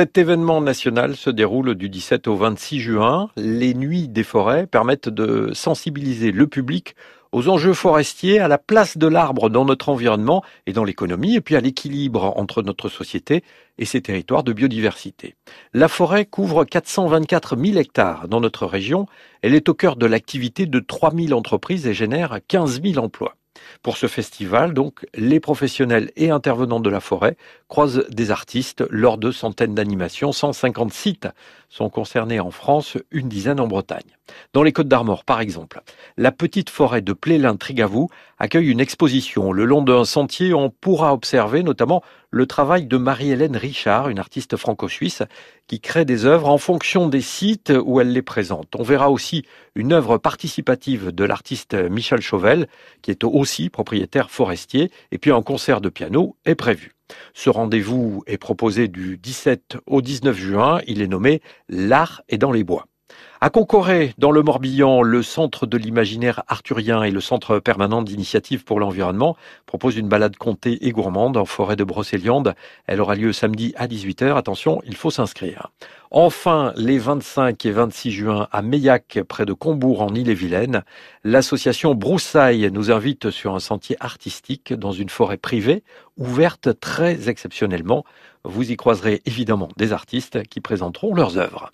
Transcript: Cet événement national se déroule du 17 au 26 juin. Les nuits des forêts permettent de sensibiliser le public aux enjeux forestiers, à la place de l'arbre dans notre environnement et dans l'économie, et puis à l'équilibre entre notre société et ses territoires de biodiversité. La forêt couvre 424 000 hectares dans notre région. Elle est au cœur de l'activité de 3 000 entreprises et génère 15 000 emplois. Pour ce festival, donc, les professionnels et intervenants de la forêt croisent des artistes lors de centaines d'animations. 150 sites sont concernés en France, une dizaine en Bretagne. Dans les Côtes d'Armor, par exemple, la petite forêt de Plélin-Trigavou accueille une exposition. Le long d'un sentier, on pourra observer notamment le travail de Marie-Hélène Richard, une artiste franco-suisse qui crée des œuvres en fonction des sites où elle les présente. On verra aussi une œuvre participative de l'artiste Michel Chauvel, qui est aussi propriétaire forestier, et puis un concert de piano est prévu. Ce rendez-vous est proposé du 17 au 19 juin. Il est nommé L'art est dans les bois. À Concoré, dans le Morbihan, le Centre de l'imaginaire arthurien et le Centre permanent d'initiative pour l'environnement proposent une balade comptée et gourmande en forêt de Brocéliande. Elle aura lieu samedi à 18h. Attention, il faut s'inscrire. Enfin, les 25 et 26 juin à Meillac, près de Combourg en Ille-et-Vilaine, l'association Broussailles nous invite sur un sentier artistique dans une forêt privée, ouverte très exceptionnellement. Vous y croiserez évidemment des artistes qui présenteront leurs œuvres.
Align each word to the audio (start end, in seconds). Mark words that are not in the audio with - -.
Cet 0.00 0.16
événement 0.16 0.62
national 0.62 1.14
se 1.14 1.28
déroule 1.28 1.74
du 1.74 1.90
17 1.90 2.26
au 2.26 2.34
26 2.34 2.80
juin. 2.80 3.28
Les 3.36 3.74
nuits 3.74 4.08
des 4.08 4.22
forêts 4.22 4.66
permettent 4.66 5.10
de 5.10 5.50
sensibiliser 5.52 6.32
le 6.32 6.46
public 6.46 6.96
aux 7.32 7.50
enjeux 7.50 7.74
forestiers, 7.74 8.38
à 8.38 8.48
la 8.48 8.56
place 8.56 8.96
de 8.96 9.06
l'arbre 9.06 9.50
dans 9.50 9.66
notre 9.66 9.90
environnement 9.90 10.42
et 10.66 10.72
dans 10.72 10.84
l'économie, 10.84 11.34
et 11.34 11.42
puis 11.42 11.54
à 11.54 11.60
l'équilibre 11.60 12.32
entre 12.38 12.62
notre 12.62 12.88
société 12.88 13.44
et 13.76 13.84
ses 13.84 14.00
territoires 14.00 14.42
de 14.42 14.54
biodiversité. 14.54 15.34
La 15.74 15.86
forêt 15.86 16.24
couvre 16.24 16.64
424 16.64 17.58
000 17.58 17.76
hectares 17.76 18.26
dans 18.26 18.40
notre 18.40 18.64
région. 18.64 19.04
Elle 19.42 19.54
est 19.54 19.68
au 19.68 19.74
cœur 19.74 19.96
de 19.96 20.06
l'activité 20.06 20.64
de 20.64 20.80
3 20.80 21.12
000 21.14 21.38
entreprises 21.38 21.86
et 21.86 21.92
génère 21.92 22.38
15 22.48 22.80
000 22.82 23.04
emplois. 23.04 23.34
Pour 23.82 23.96
ce 23.96 24.06
festival, 24.06 24.74
donc, 24.74 25.06
les 25.14 25.40
professionnels 25.40 26.10
et 26.16 26.30
intervenants 26.30 26.80
de 26.80 26.90
la 26.90 27.00
forêt 27.00 27.36
croisent 27.68 28.04
des 28.10 28.30
artistes 28.30 28.84
lors 28.90 29.18
de 29.18 29.30
centaines 29.30 29.74
d'animations. 29.74 30.32
150 30.32 30.92
sites 30.92 31.28
sont 31.68 31.90
concernés 31.90 32.40
en 32.40 32.50
France, 32.50 32.96
une 33.10 33.28
dizaine 33.28 33.60
en 33.60 33.66
Bretagne. 33.66 34.16
Dans 34.52 34.62
les 34.62 34.72
Côtes 34.72 34.88
d'Armor, 34.88 35.24
par 35.24 35.40
exemple, 35.40 35.82
la 36.16 36.32
petite 36.32 36.70
forêt 36.70 37.02
de 37.02 37.12
Plélin-Trigavou 37.12 38.08
accueille 38.38 38.70
une 38.70 38.80
exposition. 38.80 39.52
Le 39.52 39.64
long 39.64 39.82
d'un 39.82 40.04
sentier, 40.04 40.54
on 40.54 40.70
pourra 40.70 41.12
observer 41.12 41.62
notamment 41.62 42.02
le 42.30 42.46
travail 42.46 42.86
de 42.86 42.96
Marie-Hélène 42.96 43.56
Richard, 43.56 44.08
une 44.08 44.18
artiste 44.18 44.56
franco-suisse 44.56 45.22
qui 45.66 45.80
crée 45.80 46.04
des 46.04 46.24
œuvres 46.24 46.48
en 46.48 46.58
fonction 46.58 47.08
des 47.08 47.20
sites 47.20 47.72
où 47.84 48.00
elle 48.00 48.12
les 48.12 48.22
présente. 48.22 48.74
On 48.76 48.82
verra 48.82 49.10
aussi 49.10 49.44
une 49.74 49.92
œuvre 49.92 50.18
participative 50.18 51.12
de 51.12 51.24
l'artiste 51.24 51.74
Michel 51.74 52.20
Chauvel, 52.20 52.68
qui 53.02 53.10
est 53.10 53.24
aussi 53.24 53.68
propriétaire 53.68 54.30
forestier, 54.30 54.90
et 55.12 55.18
puis 55.18 55.32
un 55.32 55.42
concert 55.42 55.80
de 55.80 55.88
piano 55.88 56.36
est 56.44 56.54
prévu. 56.54 56.92
Ce 57.34 57.50
rendez-vous 57.50 58.22
est 58.26 58.38
proposé 58.38 58.88
du 58.88 59.18
17 59.18 59.78
au 59.86 60.00
19 60.00 60.36
juin. 60.36 60.80
Il 60.86 61.02
est 61.02 61.08
nommé 61.08 61.42
L'art 61.68 62.22
est 62.28 62.38
dans 62.38 62.52
les 62.52 62.64
bois. 62.64 62.86
À 63.42 63.48
Concoré, 63.48 64.12
dans 64.18 64.32
le 64.32 64.42
Morbihan, 64.42 65.00
le 65.00 65.22
Centre 65.22 65.66
de 65.66 65.78
l'imaginaire 65.78 66.42
arthurien 66.46 67.02
et 67.02 67.10
le 67.10 67.22
Centre 67.22 67.58
permanent 67.58 68.02
d'initiative 68.02 68.64
pour 68.64 68.78
l'environnement 68.80 69.34
proposent 69.64 69.96
une 69.96 70.10
balade 70.10 70.36
comptée 70.36 70.86
et 70.86 70.92
gourmande 70.92 71.38
en 71.38 71.46
forêt 71.46 71.74
de 71.74 71.82
Brocéliande. 71.82 72.54
Elle 72.86 73.00
aura 73.00 73.14
lieu 73.14 73.32
samedi 73.32 73.72
à 73.76 73.86
18h. 73.86 74.36
Attention, 74.36 74.82
il 74.84 74.94
faut 74.94 75.10
s'inscrire. 75.10 75.72
Enfin, 76.10 76.74
les 76.76 76.98
25 76.98 77.64
et 77.64 77.70
26 77.70 78.10
juin 78.10 78.46
à 78.52 78.60
Meillac, 78.60 79.20
près 79.26 79.46
de 79.46 79.54
Combourg 79.54 80.02
en 80.02 80.14
Ille-et-Vilaine, 80.14 80.84
l'association 81.24 81.94
Broussailles 81.94 82.70
nous 82.70 82.90
invite 82.90 83.30
sur 83.30 83.54
un 83.54 83.60
sentier 83.60 83.96
artistique 84.00 84.74
dans 84.74 84.92
une 84.92 85.08
forêt 85.08 85.38
privée, 85.38 85.82
ouverte 86.18 86.78
très 86.78 87.30
exceptionnellement. 87.30 88.04
Vous 88.44 88.70
y 88.70 88.76
croiserez 88.76 89.22
évidemment 89.24 89.70
des 89.78 89.94
artistes 89.94 90.42
qui 90.42 90.60
présenteront 90.60 91.14
leurs 91.14 91.38
œuvres. 91.38 91.72